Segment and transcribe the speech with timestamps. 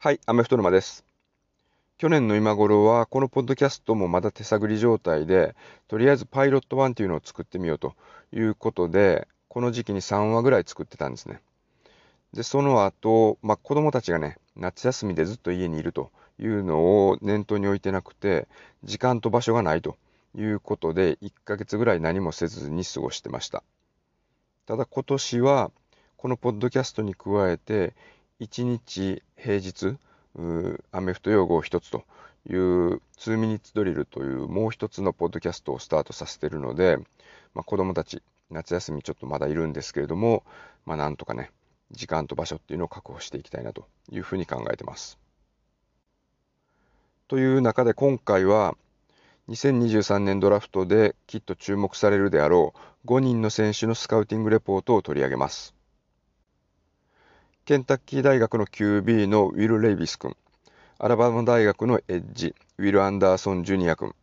[0.00, 1.04] はい、アメフト沼です。
[1.96, 5.56] 去年の今頃は、このポッドキャストもまだ手探り状態で、
[5.88, 7.96] とりあえずパイロット1っていうのを作ってみようと
[8.32, 11.40] いうことで、この時期に3話ぐらい作ってたんですね。
[12.32, 18.46] で、その後、まあ、子供たちがね、夏休みでずっと家にいるというのを念頭に置いてなくて、
[18.84, 19.96] 時間と場所がないと
[20.36, 23.64] いうことで、1ヶ月ぐらい何もせずに過ごしてました。
[24.64, 25.72] ただ今年は、
[26.16, 27.94] このポッドキャストに加えて、
[28.40, 29.98] 1日平日、
[30.92, 32.04] アメフト用語を一つと
[32.48, 36.98] いう2ミニッツドリルというもう一つのポッドキャストをスタートさせているので、
[37.54, 40.44] まあ、子供たち夏休みちょっとまだいるんですけれども、
[40.86, 41.50] まあ、なんとかね
[41.90, 45.18] 時間と場所っていうのを確保していきたいなというふうに考えてます。
[47.26, 48.76] という中で今回は
[49.48, 52.72] 2023年ドラフトできっと注目されるであろ
[53.04, 55.77] う5人の選手のスカウティングレポートを取り上げます。
[57.68, 60.34] ケンタッキー大学の QB のウィル・レイビス君、
[60.98, 64.14] アラバマ大学のエッジ、ウィル・アンダーソン・ジュニア君、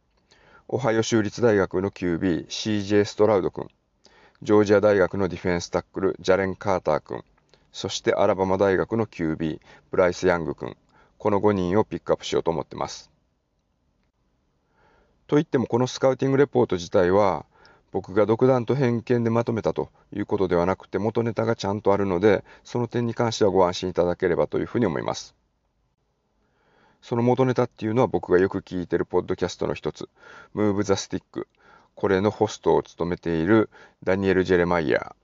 [0.67, 3.67] オハイオ州立大学の QB、CJ ストラウド君、
[4.42, 7.23] ジョージア大学のディフェンスタックル、ジャレン・カーター君、
[7.72, 9.59] そしてアラバマ大学の QB、
[9.91, 10.75] ブライス・ヤング君、
[11.19, 13.12] この5人をピックアップしようと思ってます。
[15.28, 17.45] といってもこのスカウティングレポート自体は
[17.95, 25.33] 僕が独断と偏見でまとめたということではなくて元ネタがちゃんとあるのでその点に関してはご安心いただければというふうに思います。
[27.01, 30.09] その元ネタっていうのは僕がよく聞いてるポッドキャストの一つ。
[30.53, 31.47] Move the Stick
[31.95, 33.69] これのホストを務めている
[34.03, 35.16] ダニエル・ジェレマイヤ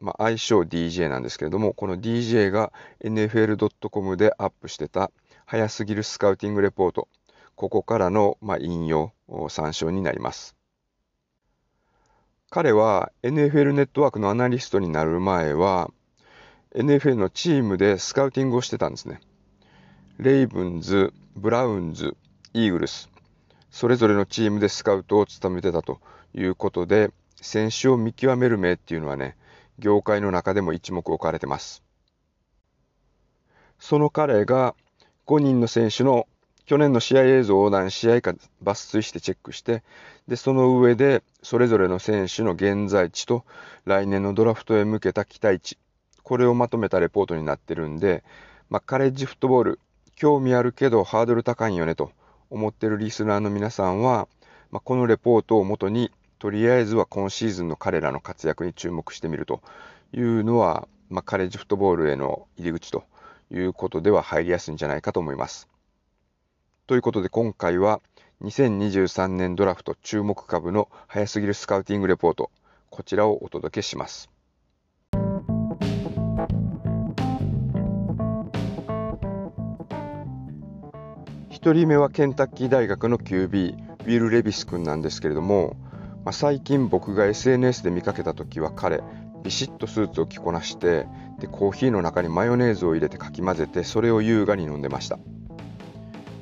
[0.00, 0.04] ー。
[0.04, 2.72] まあ、愛称 DJ なんですけれどもこの DJ が
[3.04, 5.12] NFL.com でアップしてた
[5.44, 7.06] 早すぎるスカウティングレポート。
[7.54, 9.12] ここからの、まあ、引用
[9.48, 10.55] 参照になります。
[12.48, 15.90] 彼は NFL ネットワークのアナリストになる前は
[16.74, 19.20] NFL のチームでスカウティングをしてたんですね。
[20.18, 22.16] レイブンズ、ブラウンズ、
[22.54, 23.10] イーグルス、
[23.70, 26.00] それぞれのチームでスカウトを務めてたと
[26.34, 27.10] いうことで、
[27.40, 29.36] 選手を見極める目っていうのはね、
[29.78, 31.82] 業界の中でも一目置かれてます。
[33.78, 34.74] その彼が
[35.26, 36.26] 5人の選手の
[36.66, 39.82] 去年の試合映像を何試合か抜粋してチェックして、
[40.26, 43.44] で、その上で、それぞれの選手の現在地と、
[43.84, 45.78] 来年のドラフトへ向けた期待値、
[46.24, 48.24] これをまとめたレポートになってるんで、
[48.68, 49.80] まあ、カレッジフットボール、
[50.16, 52.10] 興味あるけどハードル高いよねと
[52.50, 54.26] 思ってるリスナーの皆さんは、
[54.72, 59.60] まあ、このレポートをもとに、とりあえずは今シーズンの彼らの活躍に注目してみると
[60.12, 63.04] いうのは、まあ、カレッジフットボールへの入り口と
[63.52, 65.68] いうことでは入りやすいんじゃないかと思います。
[66.88, 68.00] ということで今回は
[68.42, 72.50] 2023年ドラフト注目株の早すぎるスカウティングレポート
[72.90, 74.30] こちらをお届けします。
[81.66, 83.74] 1人目はケンタッキー大学の QB
[84.04, 85.74] ウィル・レビス君なんですけれども、
[86.24, 89.02] まあ、最近僕が SNS で見かけた時は彼
[89.42, 91.06] ビシッとスーツを着こなして
[91.40, 95.18] でコーヒーの中にマヨネーズを入れてかき混ぜてそれを優雅に飲んでました。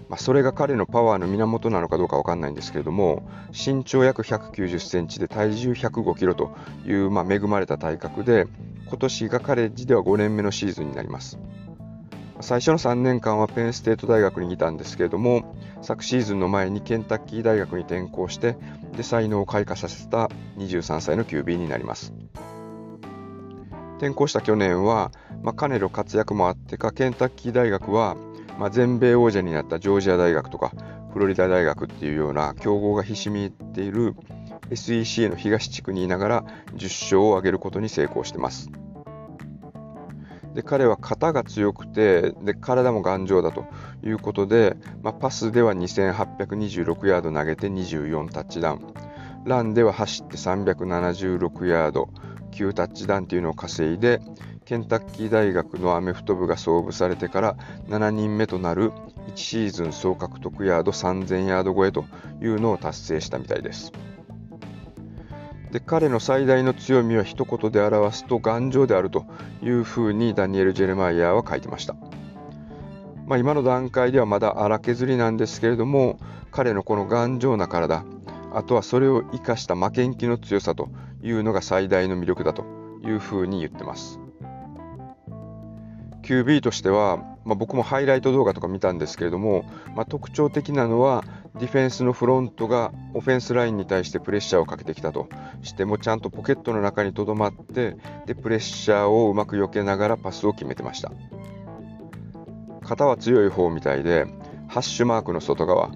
[0.08, 6.54] まあ、それが彼のパワーの源なのかどうか分かんないんですけれども身長約190センチで体重105キロと
[6.86, 8.46] いう、まあ、恵まれた体格で
[8.86, 11.38] 今年がカレッジでは5年目のシーズンになります。
[12.40, 18.56] 最初の3年間はペンステート大学にいたんですけれども昨シーズンの前にケンタッキー大学に転校して
[18.96, 20.28] で才能を開花させた
[20.58, 22.12] 23歳の QB になります。
[23.98, 28.16] 転校した去年は、まあ、彼の活躍もあってかケンタッキー大学は
[28.58, 30.72] まあ、全米王者になったジョージア大学とか
[31.12, 34.14] フロリダ大学っていうような強豪がひしみ入っている
[34.70, 36.44] SEC の東地区にいながら
[36.74, 38.70] 10勝を挙げることに成功してます。
[40.54, 43.66] で彼は肩が強くてで体も頑丈だと
[44.04, 48.94] いうことで、まあ、パスでは2826ヤード投げて24タッチダウン
[49.44, 52.08] ランでは走って376ヤード
[52.52, 54.20] 9タッチダウンというのを稼いで
[54.64, 57.56] ケンタッキー大学のアメフト部が創部されてから
[57.88, 58.92] 7人目となる
[59.28, 62.06] 1シーズン総獲得ヤード3000ヤード超えと
[62.40, 63.92] いうのを達成したみたいです。
[65.70, 69.26] で彼の最大の強みは一言で表すと頑丈であると
[69.60, 71.94] いうふうにダニエル・ジェレマイヤーは書いてました。
[73.26, 76.18] まあ、今の段階ではまだ荒削りなんですけれども
[76.50, 78.04] 彼のこの頑丈な体
[78.52, 80.88] あとはそれを生かした負けん気の強さと
[81.22, 82.64] いうのが最大の魅力だと
[83.02, 84.23] いうふうに言ってます。
[86.24, 91.24] QB としては、まあ、僕もハイライト動画とか見たんですけれども、まあ、特徴的なのは
[91.58, 95.28] ディフェンスのフロントがオフェンスラインに対してプレッシャーをかけてきたと。
[95.62, 101.12] してもちゃんとポケットの中にとどまってでプレッシャーをうまく避けながらパスを決めてました。
[102.84, 104.26] 肩は強い方みたいで
[104.68, 105.88] ハッシュマークの外側、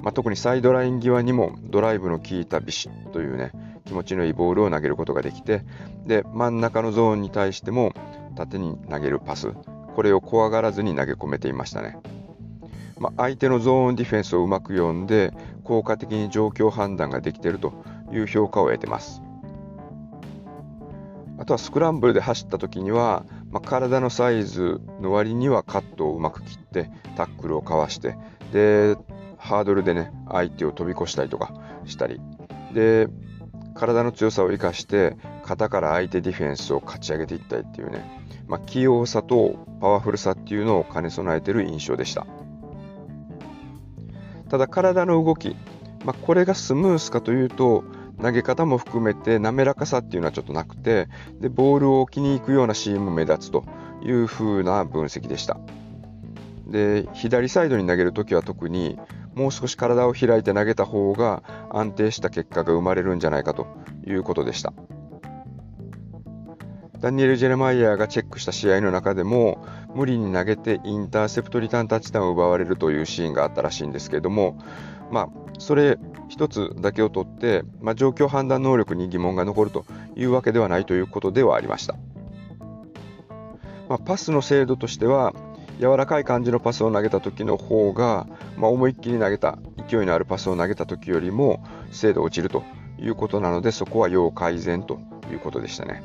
[0.00, 3.52] まあ、特にサイドライン際にもドライブの効いたビシッというね
[3.90, 5.64] 気持ちのいいボールを投げることができて
[6.06, 7.92] で真ん中のゾーンに対しても
[8.36, 9.48] 縦に投げるパス。
[9.96, 11.98] これを怖がらずに投げ込めていましたね、
[13.00, 15.34] まあ、相手のゾーンディフェンスをうまく読んで
[15.64, 17.72] 効果的に状況判断ができていると
[18.12, 19.20] いう評価を得てます。
[21.38, 28.16] あとはスクランブルで走った時には、まあ、体のサイズの割にはカットをうまく切ってタックルをかわして
[28.52, 28.96] で
[29.38, 31.52] ハードルでね相手を飛び越したりとか
[31.84, 32.20] したり。
[32.72, 33.08] で
[33.74, 38.04] 体の強さを生かして肩から相手ディフェンスを勝ち上げていったりっていうね、
[38.48, 42.26] まあ、器用さとパワフルさっていうのを兼ね備えてる印象でした。
[44.48, 45.56] ただ体の動き、
[46.04, 47.84] まあ、これがスムースかというと
[48.20, 51.08] 投げ方も含めて滑らかさっていうのはちょっとなくて
[51.40, 53.64] でボールを置きに行くようなシーンも目立つと
[54.02, 55.58] いう風な分析でした。
[56.66, 58.98] で左サイドに投げるときは特に
[59.34, 63.66] もう少し体を開いて投げた方が安定した結果が生まれるんじゃないかと
[64.06, 64.72] いうことでした
[67.00, 74.58] ダニエル・ジェレマイヤーがチェックした試合の中でも無理に投げてインターセプトリターンタッチダウンを奪われるというシーンがあったらしいんですけれども、
[75.10, 75.28] まあ、
[75.58, 75.98] それ
[76.28, 81.96] 一つだけをとって、まあ、状況判断能力に疑問が残るというわけではないということではありました。
[83.88, 85.34] まあ、パスの精度としては
[85.80, 88.26] 柔らかい感じのパスを投げた時の方が、
[88.58, 92.62] まあ、思いっきり投げた勢いのあるパスを投げた時よりも精度落ちると
[92.98, 95.00] いうことなのでそこは要改善と
[95.32, 96.02] いうことでしたね。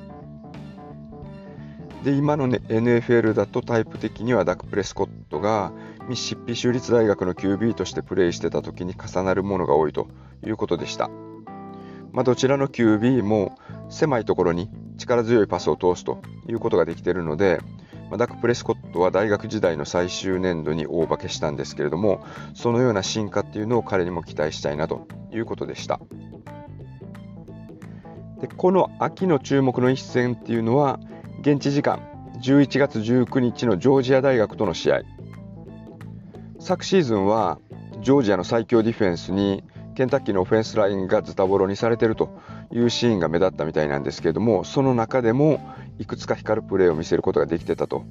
[2.05, 5.73] で今の、ね、NFL だとタイプ的にはダック・プレスコットが
[6.07, 10.07] ミシシッピ州立大学の QB としてプレーしてた時に重なるものが多いと
[10.45, 11.09] いうことでした。
[12.13, 13.57] まあ、どちらの QB も
[13.89, 17.59] 狭いところに力強いパスを通すということができているので、
[18.17, 22.23] ダック・プレスコットは大学時代の最終年度に大化けしたんですけれども
[22.53, 25.99] そのような進化っていうのを彼にも期待したいなということでした。
[28.41, 30.99] でこの秋の注目の一戦っていうのは
[31.41, 31.99] 現地時間
[32.41, 35.01] 11月19日のジョージア大学との試合。
[36.59, 37.59] 昨シーズンは
[38.01, 39.63] ジョージアの最強ディフェンスに
[39.95, 42.37] ケンタッキーのオフェンスラインがズタボロにされてると
[42.71, 45.61] いうシーンが目立ったみたいなんですけれどもその中でも
[45.99, 48.03] いくつか光るプレーを見せることができてたと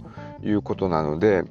[0.43, 1.45] いうことなので、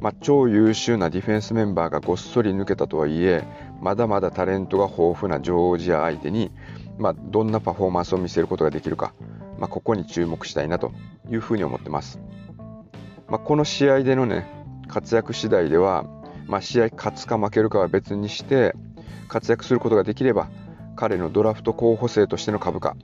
[0.00, 3.44] まあ、超優秀なディフェンスメンバーがごっそり抜けたとはいえ
[3.80, 6.50] まだまだタレントが豊富なジョージア相手に、
[6.98, 9.14] まあ、どんなパフォーマンスを見せることができるか、
[9.58, 10.92] まあ、ここに注目したいなと
[11.30, 12.20] いうふうに思ってます。
[13.28, 14.46] まこの試合でのね
[14.88, 16.04] 活躍次第では
[16.46, 18.74] まあ、試合勝つか負けるかは別にして
[19.28, 20.50] 活躍することができれば
[20.96, 22.96] 彼のドラフト候補生としての株価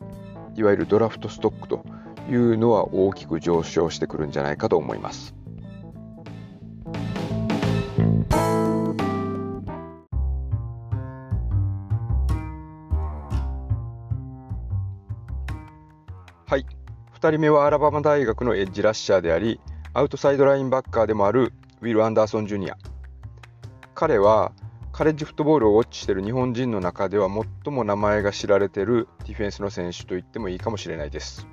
[0.56, 1.84] いわゆるドラフトストックと
[2.28, 5.34] いうのは大きく上昇してくるんじゃないかと思います。
[16.46, 16.64] はい
[17.20, 19.60] 2人目はアラバマ大学のエッジラッシャーであり
[19.92, 21.52] アウトサイドラインバッカーでもある
[21.82, 22.78] ウィル・アンダーソン・ジュニア
[23.94, 24.52] 彼は
[24.92, 31.46] カレッジフットボールをウォッチしている日本人の中では最も名前が知られているディフェンスの選手と言ってもいいかもしれないです。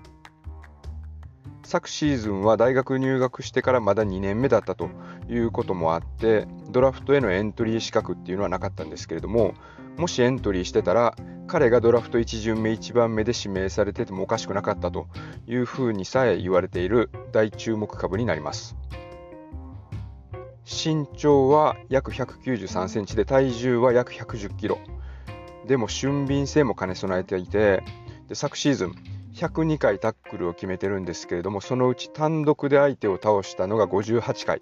[1.65, 4.89] 昨シーズンは大学入学してからまだ2年目だったと
[5.27, 9.55] いうこともあってドラフトへのエントリー資格っていうのはなかったんですけれども
[9.97, 11.15] もしエントリーしてたら
[11.47, 15.07] 彼がドラフト1巡目1番目で指名されててもおかしくなかったと
[15.47, 18.75] いうふうにさえ言われている大注目株になります。
[20.65, 24.79] 身長は約193センチで体重は約110キロ
[25.67, 27.83] でも俊敏性も兼ね備えていて
[28.27, 28.95] で昨シーズン
[29.35, 34.61] 102回タックルを決めてるんですけれどもそのうち単独で相手を倒したのが58回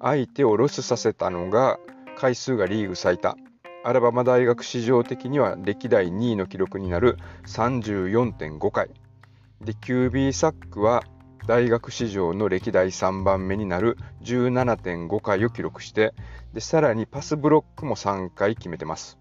[0.00, 1.78] 相手をロスさせたのが
[2.16, 3.36] 回数がリーグ最多。
[3.84, 8.90] アラバマ大学史上的には歴代2位の記録になる34.5回
[9.60, 11.02] で QB サックは
[11.48, 16.14] 大学史上の歴代3番目になる17.5回を記録して
[16.52, 19.18] でさらにパスブロックも3回決めてます、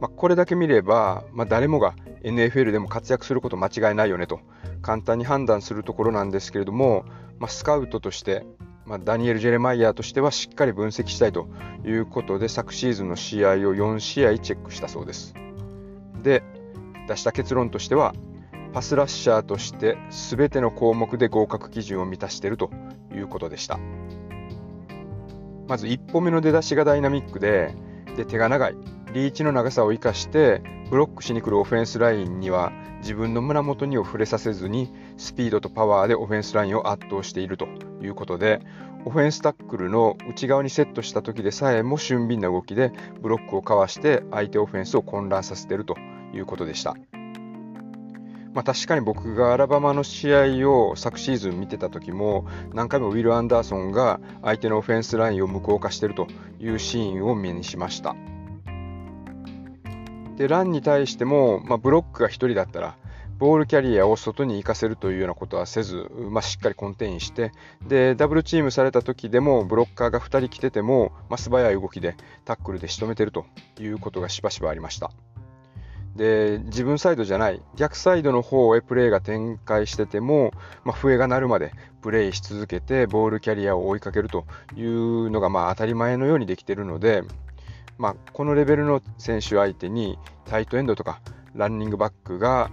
[0.00, 4.40] まあ、これだけ見れば、まあ、誰もが NFL でも活躍すること間違いないよねと
[4.82, 7.04] 簡単に判断するところなんですけれども、
[7.38, 8.44] まあ、スカウトとして
[8.86, 11.48] ま、ダニエル・ジェレマイヤーとしてはしっかり分析したいと
[11.86, 15.34] いうことで昨シーズンの試合を4試合チェックしたそうです。
[16.22, 16.42] で
[17.08, 18.14] 出した結論としては
[18.72, 22.70] パスラッシャーとして全ての項目で合格基準を満たしていると
[23.14, 23.78] いうことでした
[25.68, 27.74] まず1歩目の出だしがダイナミックで
[28.16, 28.76] で手が長い
[29.14, 37.68] リーチの長さを生かしてブロックしに来るオフェンスラインには自分の胸元にを触れさせずにスピードとパワーでオフェンスラインを圧倒していると
[38.02, 38.60] いうことで
[39.04, 42.90] オフェンスタックルの内側にセットした時でさえも俊敏な動きで
[43.22, 45.94] ブロックをかわして相手オフェンスを混乱させていると
[46.34, 46.96] いうことでした。
[48.52, 56.28] まあ、確かに僕がアラバマの試合を昨シーズン見てた時も何回もウィル・アンダーソンが相手のオフェンスラインを無効化していると
[56.60, 58.14] いうシーンを目にしました。
[60.36, 62.96] でランに対しても、まあ、ブロックが1人だったら
[63.38, 67.52] ボールキャリアを外に行かせるというようなことはせず、まあ、しっかりコンテインして
[67.86, 73.44] でダブルチームされた時でもブロッカーが2人来てても、まあ、素早い動きでタックルで仕留めてると
[73.80, 75.10] いうことがしばしばありました。
[76.16, 80.52] で自分サイドじゃない逆サイドの方へプレーが展開してても、
[80.84, 81.72] まあ、笛が鳴るまで
[82.02, 87.24] プレーし続けてボールキャリアを追いかけるというのがまあ当たり前のようにできているので、
[87.98, 91.20] まあ、このレベルの選手相手にタイトエンドとか
[91.54, 92.70] ランニングバックが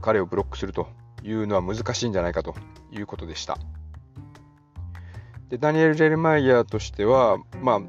[0.00, 0.88] 彼をブロックすると
[1.22, 2.54] いうのは難しいんじゃないかと
[2.92, 3.58] いうことでした。
[5.48, 7.80] でダニエル・ジェルマイヤーとしては、まあ、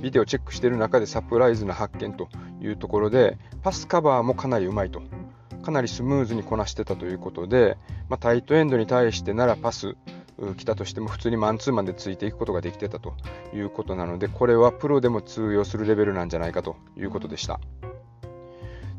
[0.00, 2.28] ビデオチェックしている中でサプライズな発見と
[2.60, 5.02] いうところでパスカバーもかなりうまいと
[5.62, 7.76] かなりスムーズにこなしてたということで、
[8.08, 9.96] まあ、タイトエンドに対してならパス
[10.56, 13.14] 来たとしても普通にマンツーマンでついていくことができてたと
[13.54, 17.60] いうことなのでこれはプロでも通用するレベルなんじゃないかということでした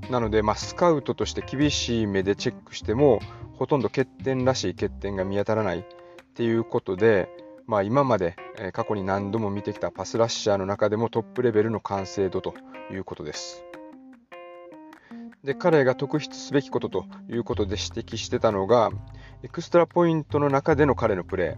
[0.10, 3.20] なので、まあ、スカウトとして厳しい目でチェックしても
[3.58, 5.84] ほとんど欠点らしい欠点が見当たらないっ
[6.34, 7.30] ていうことで、
[7.66, 8.36] まあ、今まで
[8.74, 12.54] 過去に何度も見てきたパスラッシャーの中でもトップレベルの完成度と
[12.92, 13.64] いうことです。
[15.44, 18.92] で彼が特筆すべきことということで指摘してたのが
[19.44, 21.58] エクストラポイントの中での彼のプレ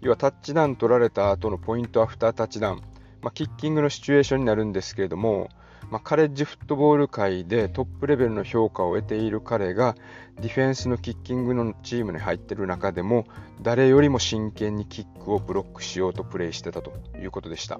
[0.00, 2.78] 要はタッチダウン取られた後のポイントアフタータッチダウン、
[3.22, 5.48] まあ、キッキングのシチュエーションになるんですけれども
[5.90, 9.96] まあ、カレッジフットボール界でトップレベルの評価を得ている彼が
[10.36, 13.26] ディフェンスのキッキングのチームに入っている中でも
[13.62, 17.78] 誰よりも真剣にキックをブロックしようとプレーしてたということでした。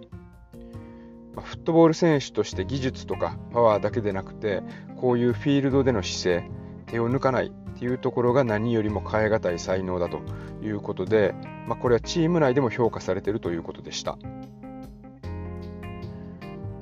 [1.35, 4.63] まあ、フットボール選手として技術とかパワーだけでなくて
[4.97, 6.51] こういうフィールドでの姿勢
[6.91, 10.21] 手を抜かないっていうところが何よりも変え難い才能だと
[10.63, 11.35] いうことで、
[11.67, 14.19] まあ、これはチーム内でも評価されているということでした。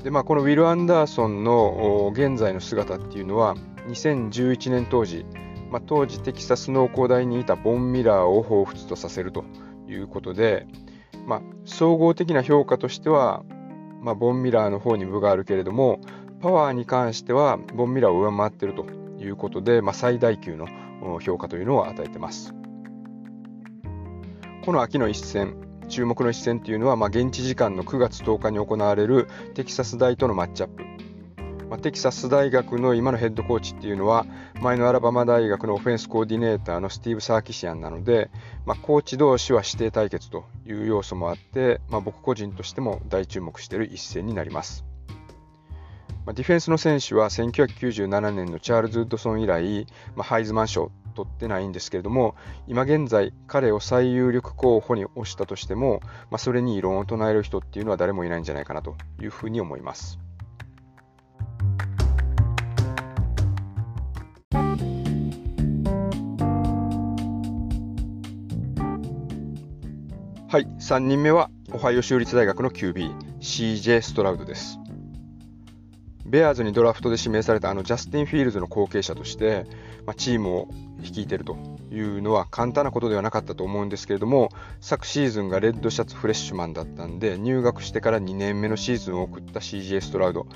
[0.02, 3.56] でまあ、このウィル・アンダーソンの現在の姿っていうのは
[3.88, 5.26] 2011年当時、
[5.68, 9.44] まあ、当時テキサス農工大にいたボン・ミラーを彷彿とさせると
[9.88, 10.68] いうことで、
[11.26, 13.42] まあ、総合的な評価としては、
[14.00, 16.00] まあ、ボン・ミラーの方に分があるけれども
[16.40, 18.86] パワーに関してはボン・ミラーを上回っていると
[19.18, 20.66] いうことで、まあ、最大級の
[21.20, 22.54] 評価というのを与えてます。
[24.64, 25.56] この秋の一戦
[25.88, 30.84] 注目の一戦というのは、まあ、現地時間の9月10日に行われるテキサス大とのマッチアップ。
[31.68, 34.24] まあ、テキサス大学の今のヘッドコーチっていうのは
[34.62, 38.30] 前のアラバマ大学のオフェンスコーディネーターのスティーブ・サーキシアンなので、
[38.64, 44.84] まあ、コーチ同士は指定対決という要素もあって、まあ、僕個人としても大注目している一戦になります。
[46.26, 52.34] まあ、ディフェンスの選手は1997年のチャールズ・ウッドソン以来、まあ、ハイズマン賞取ってないんですけれども
[52.66, 60.18] 今現在彼を最有力候補に推したとしても、まあ、それに異論を唱える人っていうのは誰もいないんじゃないかなというふうに思います。
[70.48, 74.80] はい、3人目はオハイオ州立大学の QB、CJ ストラウドです。
[76.26, 79.66] ベアーズにドラフトで指名されたあのジャスティン・フィールズの後継者として、
[80.04, 80.68] まあ、チームを
[81.00, 81.56] 率いていると
[81.90, 90.46] いうのは簡単なことではなかったと思うんですけれども昨シーズンがレッドシャツフレッシュマンだったんで入学してから2年目のシーズンを送った CJ ストラウド、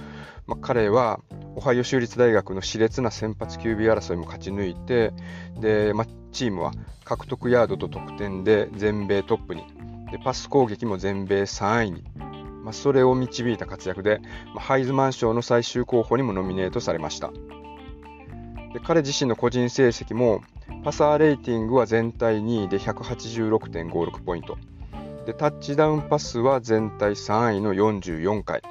[0.47, 1.21] まあ、彼は
[1.55, 5.13] オハイオ州立大学の熾烈な先発 QB 争いも勝ち抜いて
[5.61, 6.73] で、まあ、チームは
[7.05, 9.65] 獲得ヤードと得点で全米トップに。
[10.11, 12.05] でパス攻撃も全米3位に。
[12.71, 14.21] まあ、それを導いた活躍で、
[14.55, 17.33] まあ、ハイズマン賞の最終候補にもノミネートされました。
[18.73, 20.41] で彼自身の個人成績も
[20.85, 24.57] パサーレーティングは全体2位で186.56ポイント。
[25.27, 28.63] でタッチダウンパスは全体3位の44回。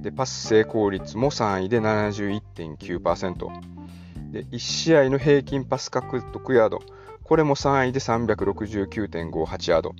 [0.00, 6.80] でパス成功率も3位で71.9%で1試合の平均パス獲得ヤード。
[7.22, 9.94] これも3位で369.58ヤード。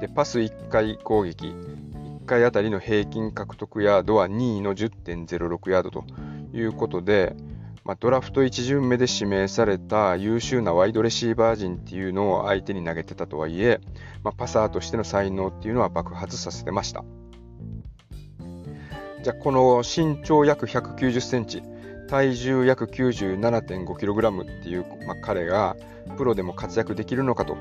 [0.00, 1.54] でパス1回攻撃。
[2.22, 6.04] 1回あたりの平均獲得ヤードは2位の10.06ヤードと
[6.52, 7.34] いうことで、
[7.84, 13.80] まあ、ドラフト1巡目で指名された優秀なワイドレシーバー陣っていうのを相手に投げてたとはいえ、
[14.22, 17.04] まあ、パサーとしての才能っていうのは爆発させてました。
[19.24, 21.62] じゃあこの身長約190センチ、
[22.08, 25.76] 体重約 97.5kg っていう、まあ、彼が
[26.16, 27.56] プロでも活躍できるのかと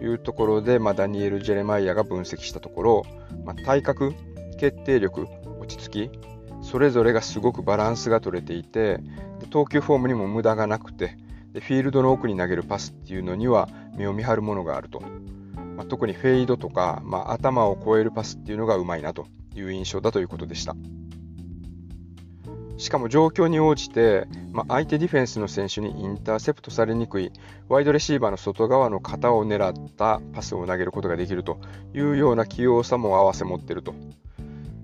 [0.00, 3.06] いうところで、まあ、ダニエル・ジェレマイヤが分析したところ、
[3.44, 4.14] まあ、体格、
[4.58, 5.26] 決定力、
[5.60, 6.10] 落ち着き、
[6.62, 8.98] それぞれがすごくバランスが取れていて、
[9.40, 11.16] で投球フォームにも無駄がなくて
[11.54, 15.00] で、フィールドの奥に投げるパスっていうのには目を見張るものがあると。
[15.76, 20.76] まあ、特にフェードとか、まあ、頭を越えるパスっていうのがうまいなという印象だということでした。
[22.76, 27.30] しかも状況に応じて、まあ、相手ディフェンスの選手にインターセプトされにくい
[27.68, 31.58] ワイドレシーバーの外側の肩を狙ったパスを投げることができると
[31.94, 33.94] いうような器用さも併せ持っていると。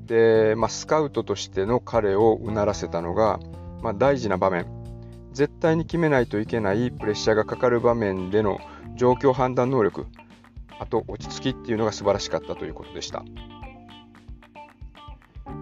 [0.06, 3.40] で、まあ、スカウトとしての彼をうならせたのが、
[3.82, 4.66] まあ、大事な場面、
[5.32, 8.58] 絶対に決めないといけないプレッシャーがかかる場面での
[8.96, 10.06] 状況判断能力、
[10.78, 13.24] あと落ち着きっていうのが素晴らしかったということでした。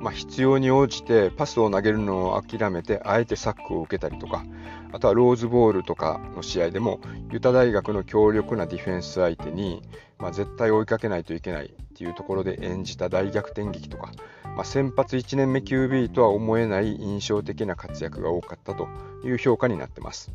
[0.00, 4.45] まあ、必要に応じてパスを投げるのを諦めてあえてサックを受けたりとか
[4.92, 9.83] あとはローズボールとかの試合でもユタ大学の強力なディフェンス相手に、
[10.18, 14.12] まあ、絶対追いかけないといけないっていうところで演じた大逆転劇とか、
[14.57, 18.88] まあ、先発1年目 QB とは思えない印象的な活躍が多かったと
[19.25, 20.33] いう評価になってます。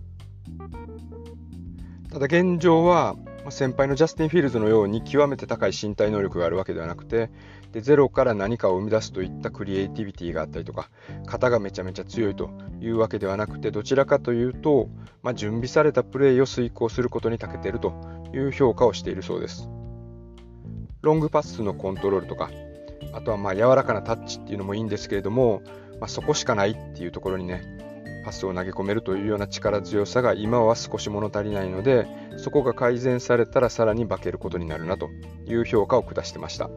[2.12, 7.30] ただ現状はま先輩のジャスティン・フィールズのように極めて高い身体能力があるわけではなくて
[7.72, 10.90] でゼロから何かを生み出すといったクリエイティビティがあったりとか
[11.26, 14.90] 肩がめちゃめちゃ強いというわけではなくてどちらかというと、
[15.22, 17.94] まあ、準備されたプレーを遂行することに長けていると
[18.34, 19.70] いう評価をしているそうです。
[21.02, 22.50] ロングパスのコントロールとか
[23.12, 25.62] あとはまあ柔らかなタッチっていうのもいいんですけれども、
[26.00, 27.83] まあ、そこしかないっていうところにね
[28.24, 35.10] パスを投げ込めるというような力強さが今は少し物足りないのでそこが改善されたらさらに化けることになるなと
[35.46, 36.70] いう評価を下してました。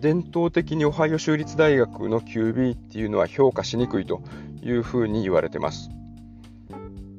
[0.00, 4.22] 伝統的にオハイオ州立大学の QB っていうのは評価しにくいと
[4.62, 5.90] いうふうに言われてます、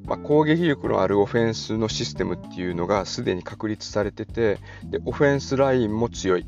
[0.06, 6.46] まあ、攻撃力のあるオフェンスのシステムっていうのがすでに確立されててでオフェンスラインも強い。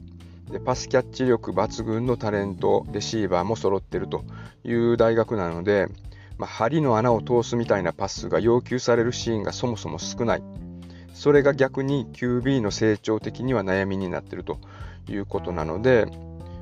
[0.51, 4.23] でパスキャッチ力抜群のタレントレシーバーも揃ってると
[4.63, 5.87] いう大学なので、
[6.37, 10.43] まあ、針の穴を通すみたいなパスが要求されるシーンがそもそも少ない
[11.13, 14.59] それが逆に QB の成長的には悩みになってると
[15.07, 16.07] いうことなので、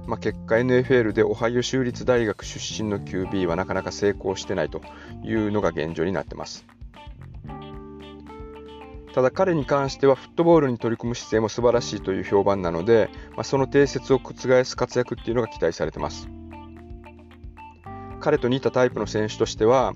[0.08, 4.82] まあ、結果 NFL でオハイオ州立大学出身の QB はなかなか成功してないと
[5.24, 6.66] いうのが現状になってます。
[9.14, 16.30] ただ彼に関してはフットボールに取り組む姿勢も素晴らしいという評判なので、まあ、その定説を覆す活躍っていうのが期待されてます。
[18.22, 19.94] 彼と似たタイプの選手としては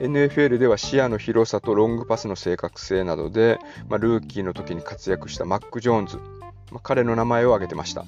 [0.00, 6.16] NFL では視野の広さとロングパスの正確性などで、まあ、ルーキーの時に活躍したマック・ジョーンズ、
[6.70, 8.04] まあ、彼の名前を挙げてました。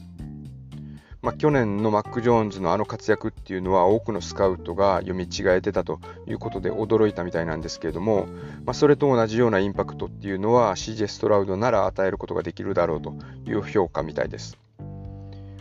[1.23, 8.27] まあ、去年のマック・ジョーンズのあの活躍っていうのは多くのスカウトが読み違えてたということで驚いたみたいなんですけれども、
[8.65, 14.57] まあ、それと同じようなインパクトっていうのは CJ ストラウドなら与えることができるだろうという評価みたいです。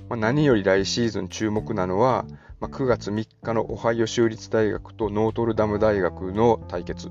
[0.07, 2.25] まあ、何より来シーズン注目なのは、
[2.61, 7.09] ま、9月3日のオハイオ州立大学とノートルダム大学の対決。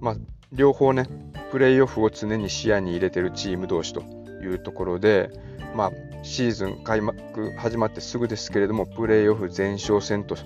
[0.00, 0.16] ま、
[0.52, 1.06] 両方ね、
[1.50, 4.00] プレーオフを常に視野に入れてるチーム同士と
[4.42, 5.30] いうところで、
[5.76, 10.36] まあ、シーズン開幕始まってすぐですけれども、プレーオフ前哨戦と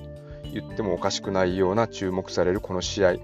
[0.53, 3.15] 言ってもおかしくないような注目されるこの試合、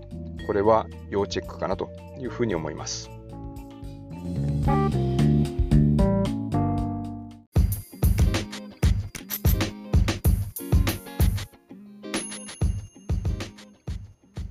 [0.47, 3.11] これは要チェックかなというふうに思います。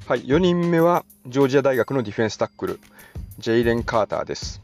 [0.08, 2.80] はい、4人目はジョージア大学のディフェンスタックル、
[3.40, 4.62] ジェイレン・カーターです。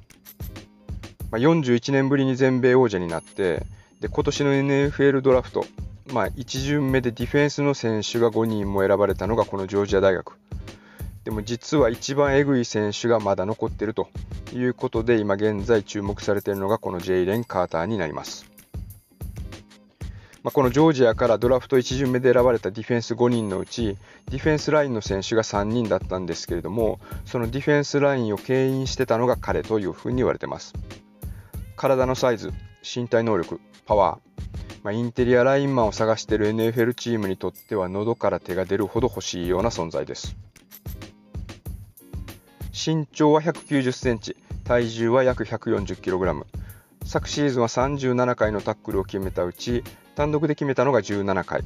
[1.34, 3.65] まあ、41年ぶりに全米王者になって
[4.00, 5.65] で今年の NFL ドラフト、
[6.13, 10.38] まあ、1巡目でディフェンスの選手が5人も選ばれたのがこのジョージア大学
[11.24, 14.10] でも実は一番えぐい選手がまだ残っていると
[14.54, 18.46] いうことで今現在注目されているのがこのジェイレン・カーターになります。
[20.43, 23.98] まあ、このジョージアからドラフト1巡目で選ばれたディフェンス5人のうち
[24.30, 30.74] ディフェンスラインの選手が3人だったんですけれどもそのディフェンスラインを牽引してたのが彼というふうに言われてます。
[31.84, 40.38] 体のサイズ、身体能力、パワー、まあ、インテリアラインマンを探している NFL チームにとっては喉から手が出るほど欲しいような存在です。
[42.72, 46.46] 身長は190センチ、体重は約 140kg。
[47.04, 49.84] 昨シーズンは37回のタックルを決めたうち、
[50.15, 51.65] 単独で決めたのが17回、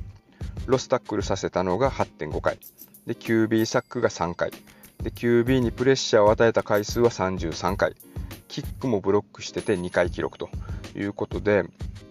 [0.66, 2.58] ロスタックルさせたのが8.5回、
[3.06, 4.52] で QB サックが3回、
[5.04, 7.96] で QB にプレッシャーを与えた回数は33回、
[8.48, 10.50] キックもブロックしてて2回記録と
[10.96, 11.64] いうことで、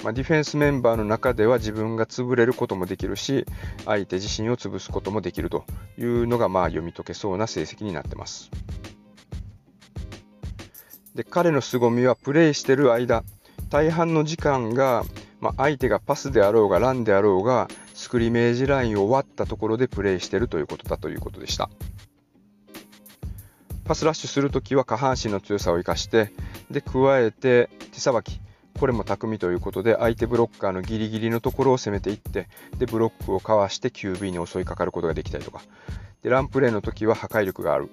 [0.05, 3.47] まあ、ディフェンスメンバーの中では自分が潰れることもできるし
[3.85, 5.65] 相手自身を潰すこともできると
[5.99, 8.51] いうのがまあ読み解けそうな成績になってます。
[11.15, 13.25] で彼の凄みはプレーしてる間
[13.71, 15.03] 大半の時間が、
[15.41, 21.71] まあ、相手がパスであろうがランであろうがスクリメージラインを割ったところでプレーしてるということだということでした
[23.87, 26.33] パスラッシュするときは下半身の強さを生かして
[26.71, 28.41] で加えて手さばき。
[28.79, 32.47] これも巧みということで相手ブロッカーのギリギリのところを攻めていって
[32.77, 35.63] でブロックをかわして QB に襲いかかることができたりとか。
[36.23, 37.89] でランプレーの時は破壊力がある。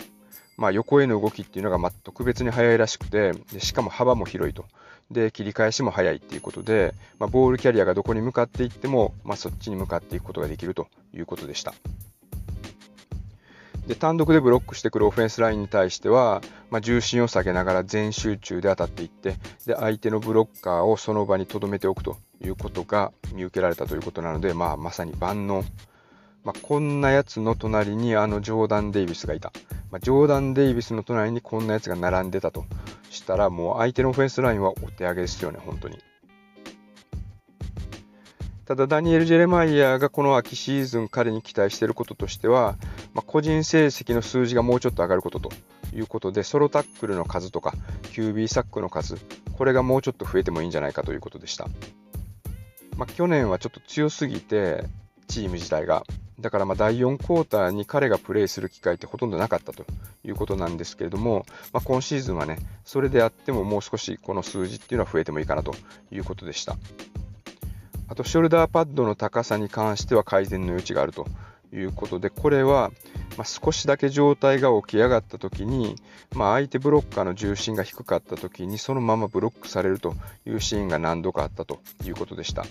[0.58, 4.66] まあ、横への動きっていうのがま特別に速いらしくてでしかも幅も広いと。
[5.12, 11.74] で切り返しも速いっていうことで、まあ、ボールキャリアがどこに向かっていっても、まあ、そっちに向かっていくことができるということでした。
[13.88, 25.64] で単独でブロックしてくるオフェンスラインに対しては、まあ、重心を下げながら全集中で当たっていってで相手のブロッカーをその場に留めておくということが見受けられたということなので、まあ、まさに万能
[26.44, 29.54] まあ、こんなやつの隣にあのジョーダン・デイビスがいた。
[29.92, 32.66] まあ、ジョーダン・デイビスの隣にこんなやつが並んでたと
[33.10, 36.00] したら、もう相手のオフェンスラインはお手上げですよね、本当に。
[38.66, 42.78] ただ、ダニエル・ジェレマイヤーがこの秋シーズン彼に期待していることとしては、
[43.14, 45.52] まあ、個人成績の数字がもうちょっと上がることと
[45.94, 47.74] いうことで、ソロタックルの数とか、
[48.14, 49.18] QB サックの数、
[49.58, 51.68] これがもうちょっと増えてもいいんじゃないかということでした。
[52.98, 54.86] まあ、去年はちょっと強すぎて、
[55.28, 56.04] チーム自体が
[56.40, 59.86] だからま第4クォーターに彼がプレーする機会ってほとんどなかったと
[60.26, 65.74] いうことなんですけれども、まあ、今シーズンはね、それであってももう少しこの数字っていうのは増えてもいいかなと
[66.12, 66.76] いうことでした。
[68.14, 71.26] あと、ショルダーパッドの高さに関しては改善の余地があると
[71.74, 72.92] いうことで、これは、
[73.40, 75.96] ま少しだけ状態が起き上がった時に、
[76.36, 80.14] まあ、相手ブロッカーの重心が低かった時にそのままブロックされると
[80.46, 82.68] いうシーンが何度かあったということでした。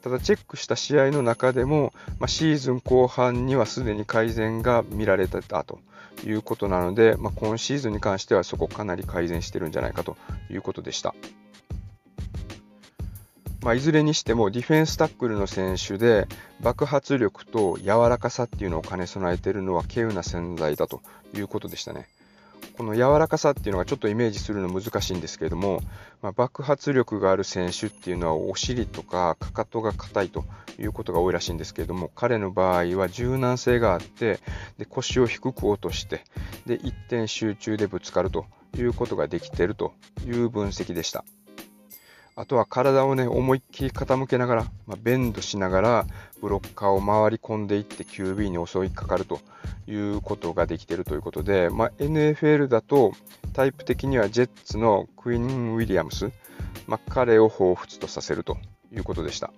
[0.00, 5.80] ただチェックした試合の中でも、まあ、シーズン後半にはすでに改善が見られてたと
[6.24, 10.16] いうことなので、まあ、今シーズンに関してはそこかなり改善してるんじゃないかと
[10.50, 11.14] いうことでした。
[13.66, 16.28] まあ、いずれにしてもディフェンスタックルの選手で
[16.60, 21.02] 爆発力と柔らかさっていうのを兼ね備えているのは稀有な存在だと
[21.34, 22.06] いうことでしたね。
[22.78, 25.80] この柔らかさっていうのがちょっとイメージするの難しいんですけれども、
[26.22, 30.44] まあ、爆発力がある選手っていうのはお尻とかかかとが硬いと
[30.78, 34.38] いうことが多いらしいんですけれども彼の場合は柔軟性があって
[34.78, 36.22] で腰を低く落として
[36.66, 38.46] で一点集中でぶつかると
[38.78, 39.92] いうことができていると
[40.24, 41.24] いう分析でした。
[42.38, 46.06] あとは体をね、思いっきり傾けながら、まあ、ベンドしながら、
[46.42, 49.40] ブロッカーを回り込んでいって QB に襲いかかると
[49.86, 53.14] いうことができているということで、まあ、NFL だと
[53.54, 56.30] タイプ的にはジェッツのクイーン・ウィリアムス、
[56.86, 58.58] まあ、彼を彷彿とさせると
[58.92, 59.50] いうことでした。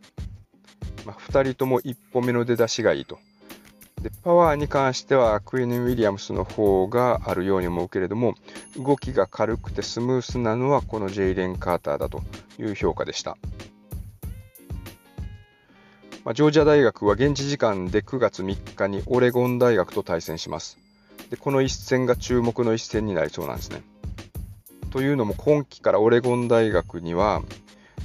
[1.05, 3.19] ま、2人とも一歩目の出だしがいいと。
[4.01, 8.35] でパワーに関してはクイーン・ウィリアムスの方があるように思うけれども
[8.77, 12.23] 動きが軽くてスムースなのはこのジェイレン・カーターだと
[12.59, 13.37] いう評価でした。
[16.25, 20.79] まあ、ジョージア大学は現地時間で9月3日にオレゴン大学と対戦します。
[21.31, 23.83] でこの一戦が注目の一戦になりそうなんですね。
[24.91, 27.43] というのも今季からオレゴン大学には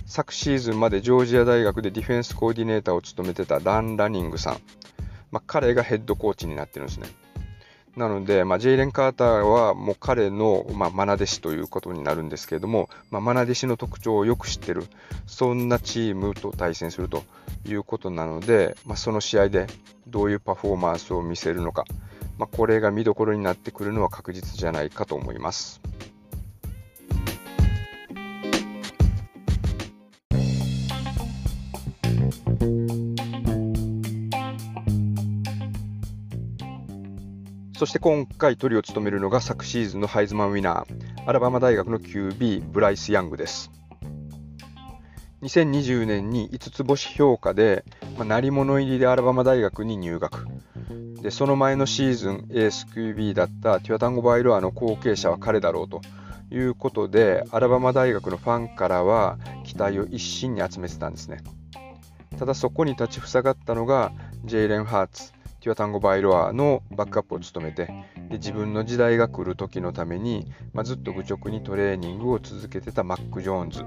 [0.06, 4.58] 昨シーズンまでジョージア大学でディフェンスコーディネーターを務めてたラン・ラニングさん、
[5.34, 7.08] まあ、彼がヘッドコーチになってるんですね。
[7.98, 14.86] なので、まあ、ジェイレン・カーターはもう彼の、まあ、愛弟子ということになるんですけれども、まあ、愛弟子の特徴をよく知ってる、
[15.26, 17.24] そんなチームと対戦すると
[17.66, 19.66] いうことなので、まあ、その試合で
[20.06, 21.86] どういうパフォーマンスを見せるのか、
[22.38, 25.82] まあ、これが見どころになってくるのは確実じゃないかと思います。
[37.84, 43.72] そして今回トリを務めるのが昨シーズンのハイズマンウィナー、アラバマ大学の QB、ブライス・ヤングです。
[45.42, 47.84] 2020年に5つ星評価で、
[48.16, 50.48] まあ、鳴り物入りでアラバマ大学に入学。
[51.22, 56.00] で、その前のシーズンエース QB だったテュアタンゴ・バイロアの後継者は彼だろうと
[56.52, 61.44] いうことで、アラバマ大学のファンからは期待を一身に集めてたんですね。
[62.40, 64.14] ただそこに立ちふさがったのが
[64.46, 67.86] ジェイレン・ハーツ、ティワタンゴ・バイロアのバックアップを務めて
[68.30, 73.84] で自分の時代が来る時のために、まあ、ずっと愚直にトレーニングを続けてたマック・ジョーンズ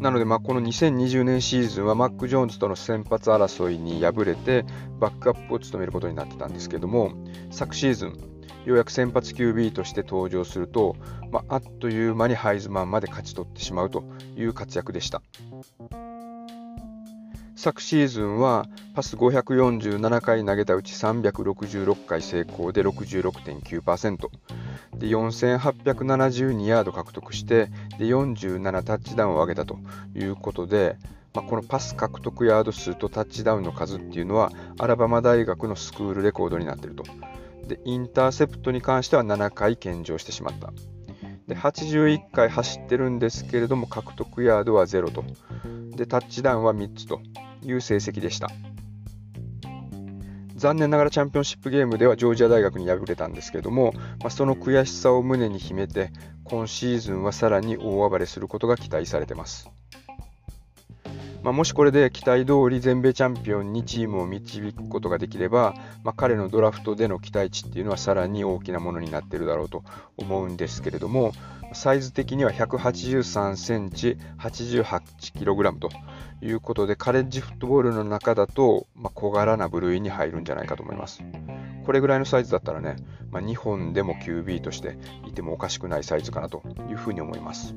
[0.00, 4.64] なので、まあ、この2020年シーズンはマック・ジョーンズとの先発争いに敗れて
[4.98, 7.12] バックアップを務めることになってたんですけども
[7.50, 8.32] 昨シーズン
[8.64, 10.96] ようやく先発 QB として登場すると、
[11.30, 14.02] まあ、あっという間にハイズマンまで勝ち取ってしまうと
[14.34, 15.20] いう活躍でした。
[17.62, 24.16] 昨シーズンはパス547回投げたうち366回成功で66.9%
[24.98, 27.66] で4872ヤード獲得して
[28.00, 29.78] で47タッチダウンを上げたと
[30.12, 30.96] いうことで、
[31.34, 37.04] まあ、このパス獲得ヤード数とタッチダウンの数っていうのはアラバマ大学のスクールレコードになっていると。
[37.68, 40.72] でインターセプトに関しては7回献上してしまった。
[41.46, 45.22] で81回走ってるんですけれども獲得ヤードは0と。
[45.94, 47.20] でタッチダウンは3つと。
[47.64, 48.48] いう成績でした。
[50.62, 56.12] 残念ながらチャンピオンシップゲームではジョージア大学に敗れたんですけども、まあ、その悔しさを胸に秘めて、
[56.44, 59.70] 今シーズンはさらに大暴れすることが期待されてます。
[61.42, 69.82] まあ、もしこれで期待通り全米チャンピオンにチームを導くことができれば、まあ、彼のドラフトでの期待値っていうのはさらに大きなものになってるだろうと
[70.16, 71.32] 思うんですけれども、
[71.72, 75.00] サイズ的には183センチ、88
[75.36, 75.88] キログラムと
[76.42, 81.22] いうことで、カレッジフットボールの中だと、まあ、小柄な部類に入るんじゃないかと思います。
[81.86, 82.96] これぐらいのサイズだったらね、
[83.30, 87.74] まあ、日本でも QB としていてもおかしくないサイズかなというふうに思います。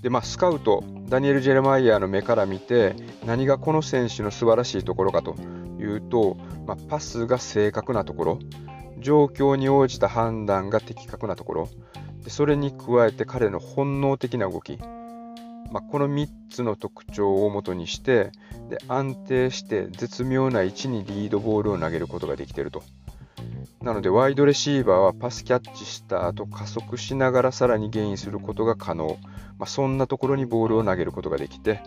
[0.00, 5.34] で、まあ、スカウト、ダニエル・ジェレマイヤーの目から見て、何がこの選手の素晴らしいところかと
[5.78, 8.38] いうと、まあ、パスが正確なところ、
[9.00, 11.68] 状況に応じた判断が的確なところ、
[12.24, 14.78] でそれに加えて彼の本能的な動き、
[15.70, 18.32] まあ、この3つの特徴をもとにして
[18.68, 22.82] で安定して絶妙な位置にリードボールを投げることができていると。
[23.82, 29.18] なのでワイドレシーバーはパスキャッチした後加速しながらさらにゲインすることが可能。
[29.58, 31.80] まあ、そんなところにボールを投げることができて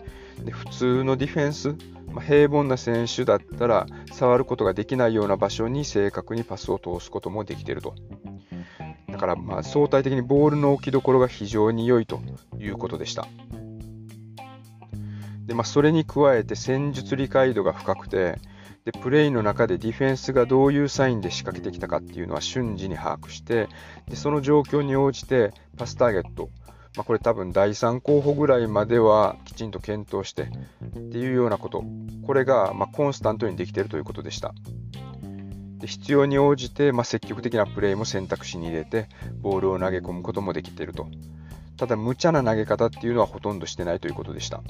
[0.44, 1.76] で普通のディフェンス、
[2.08, 7.94] まあ、平凡な選手だったら触ることができないような場所に正確にパスを通すこともできていると。
[9.08, 12.20] だからまあ相対的にボールの置きどころが非常に良いと
[12.58, 13.28] いうことでした。
[15.50, 18.38] で、まあ、それに加えて戦術理解度が深くて
[18.84, 23.68] でプレイの中でディフェンスがどういうサインで仕掛けてきたかっていうのは瞬時に把握して
[24.08, 26.50] でその状況に応じてパスターゲット、
[26.96, 30.46] まあ、これ多分第3候補ぐらいまではきちんと検討してっ
[31.10, 31.82] ていうようなこと。
[32.24, 34.54] これがまコンスタントにできているということでした。
[35.78, 39.08] で必要に応じてま積極的なプレーも選択肢に入れて
[39.40, 41.08] ボールを投げ込むこともできていると。
[41.76, 44.62] ただ無茶な投げ方っていうのはほとんどしてないということでした。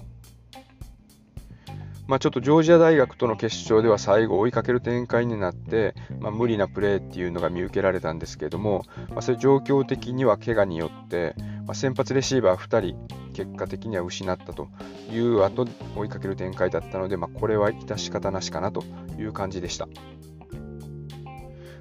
[2.10, 11.36] まあ、ちょっとジョージア大学との決勝では最後追いかける展開になって、まあ、無理なプレーっていうのが見受けられたんですけれども、まあ、それ状況的には怪我によって、
[11.68, 14.66] ま、先発レシーバー2人結果的には失ったと
[15.12, 18.82] いう後追いかける展開だったので、ま、これは致し方なしかなと
[19.16, 19.86] いう感じでした。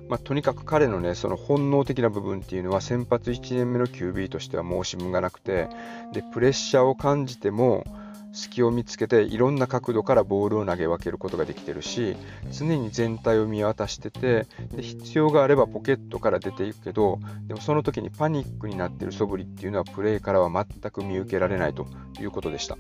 [0.10, 5.70] まあ、とにかく彼のね、その本能的な部分っていうのは先発1年目の QB としては申し分がなくて、
[6.14, 7.84] で、プレッシャーを感じても、
[8.32, 12.16] 隙を見つけていろんな角度からボールを投げ分けることができてるし
[12.52, 21.88] 常に全体を見渡しててで必要があればポケットから出ていくけどでもその時にパニックになってる素振りっていうのはプレーからは全く見受けられないと
[22.20, 22.78] いうことでした。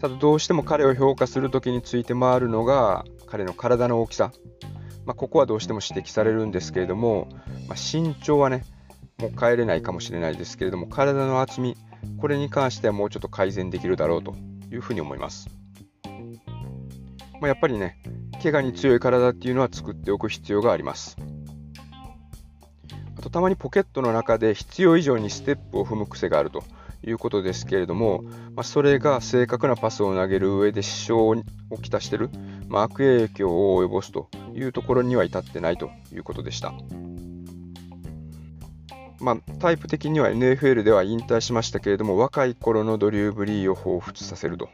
[0.00, 4.32] ただどうしても彼を評価する時について回るのが彼の体の大きさ、
[5.06, 7.28] まあ、ここはどうしても指摘されるんですけれども、
[7.66, 8.64] まあ、身長はね
[9.18, 11.76] もう変えれないかもしれないですけれども体の厚み
[12.18, 14.34] これに関してはもうちょっと改善できるだろうと
[14.72, 15.48] いうふうに思います。
[17.40, 17.98] まあ、やっぱりね、
[18.42, 21.16] 怪我に強い体っていうのは作っておく必要があります。
[23.18, 26.64] あとたまにポケットの中で必要以上にステップを踏む癖があると
[27.04, 28.22] いうことですけれども、
[28.54, 32.30] まあ、それが正確なパスを投げる上で支障をきたしている、
[32.68, 36.74] まあ、悪影響を及ぼすというところには至ってないということでした。
[39.20, 44.68] まあ、タイプ的には NFL では引退しましたけれども、若い頃のドリュー・ブリーを彷彿させると。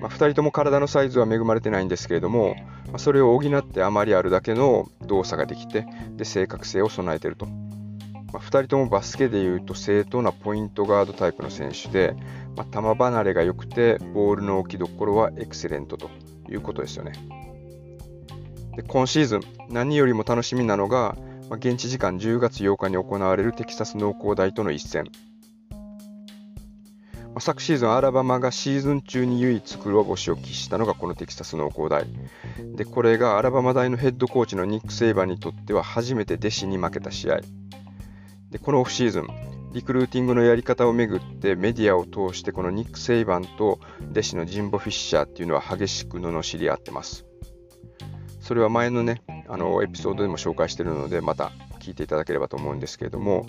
[0.00, 2.54] まあ、2人とも体のサイズは恵まれてないんですけれども、
[2.86, 7.46] まあ、それを補ってあまりあるだけの動作ができて、で正確性を備えていると。
[7.46, 12.14] まあ、2人ともバスケでいうと正当なポイントガードタイプの選手で、
[12.56, 16.10] まあ、球離れが良くて、ボールの置きどころはエクセレントと
[16.48, 17.12] いうことですよね。
[18.76, 21.16] で今シーズン、何よりも楽しみなのが、
[21.50, 25.10] まあ、現地時間10月8日に行われるテキサス農工大との一戦。
[25.72, 32.06] まあ、昨シーズン、アラバマがシーズン中に唯一黒星を喫したのがこのテキサス農工大。
[32.76, 37.40] で、これがアラバマ大のヘッドコーチのニック・セイバーにとっては初めて弟子に負けた試合。
[38.52, 39.26] で、このオフシーズン、
[39.72, 43.80] リクルーティングのやり方をめぐってメディアを通してこのニック・セイバンと
[44.12, 47.26] 弟子のジンボ・フィッシャーっていうのは激しく罵り合ってます。
[48.50, 53.46] それは前のね、あのエピソードでも紹介しているので、また聞いていただければと思うんですけれども、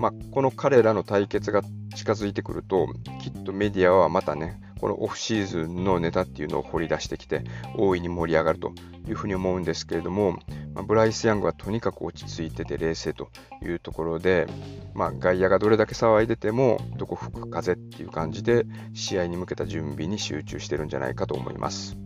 [0.00, 1.62] まあ、この彼らの対決が
[1.94, 2.88] 近づいてくると、
[3.20, 7.44] きっとメディアはまたね、このオフシーズンのネタっていうのを掘り出してきて、
[7.78, 8.72] 大いに盛り上がると
[9.06, 10.32] いうふうに思うんですけれども、
[10.74, 13.30] まあ、ブライス・ヤングはとにかく落ち着いてて冷静と
[13.62, 14.48] いうところで、
[14.92, 21.96] まあ、外野がどれだけ騒いでても、どこ吹く風っていう感じで、試合に向けた準備に集中してるんじゃないかと思います。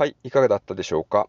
[0.00, 1.28] はい、いかがだったでしょうか？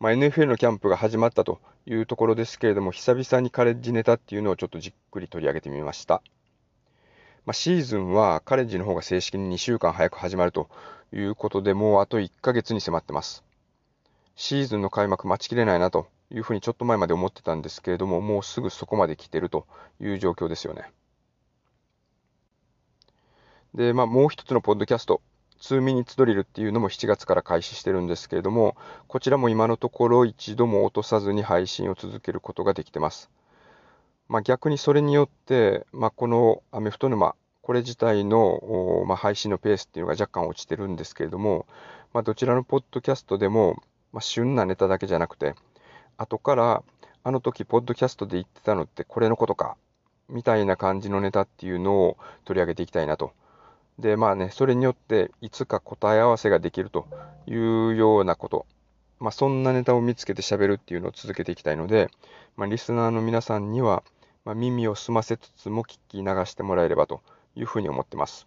[0.00, 6.22] まあ、NFL のキャンプが始まったというところですけれども、久々にカレッジネタっていうのをちょっとじっくり取り上げてみました。
[7.44, 10.70] まあ、シーズンはカレッジの方が正式に2週間早く始まると
[11.12, 13.44] いうことで、もうあと1ヶ月に迫ってます。
[14.34, 19.66] シーズンの開幕待ちきれないなというふうにちょっと前まで思ってたんですけれども、もうすぐそこまで来てると
[20.00, 20.90] いう状況ですよね。
[23.74, 25.20] で、まあ、もう一つのポッドキャスト、
[25.64, 28.76] 2ミニッツドリルっていうのも7月から開始してるんですけれども、
[29.08, 33.30] こちらも今のところ一度も落とさずに配信を続けることができてます。
[34.28, 41.64] まあ、逆にそれによって、まあ、このアメフト沼、これ自体の、まあ、配信のペースっていうのが若干落ちてるんですけれども、
[42.12, 45.54] まあ、どちらのポッドキャストでも、まあ、旬なネタだけじゃなくて、
[46.18, 46.82] 後から、
[47.22, 49.78] あの時、ポッドキャストで言ってたのってこれのことか、
[50.28, 53.32] みたいな感じのネタっていうのを取り上げていきたいなと
[53.98, 57.06] で、まあね、それによっていつか答え合わせができると
[57.46, 58.66] いうようなこと、
[59.20, 62.10] まあ、そんなネタを見つけて喋るっていうのを続けていきたいので、
[62.56, 64.02] まあ、リスナーの皆さんには、
[64.44, 67.22] まあ、耳を澄ませつつも聞き流してもらえればと
[67.54, 68.46] いうふうに思ってます。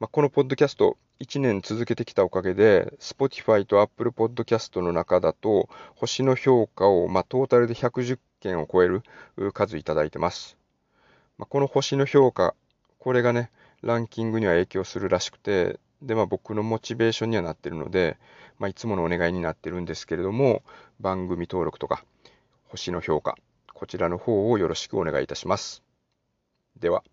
[0.00, 9.02] まあ、このポッドキャスト、1年続けてきたおかげで、Spotify と Apple Podcast の中だと、星の評価を、まあ、トータルで110件を超える
[9.54, 10.58] 数いただいてます。
[11.38, 12.54] まあ、この星の評価
[13.06, 18.18] これがね、ランキングには影響するらしくて、で、まあ僕のモチベーションにはなってるので、
[18.58, 20.64] まあいつものお願いになってるんですけれども、
[20.98, 22.04] 番組登録とか、
[22.64, 23.36] 星の評価、
[23.74, 25.84] こちらの方をよろしくお願いいたします。
[26.80, 27.04] では。